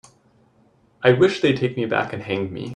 [1.03, 2.69] I wish they'd take me back and hang me.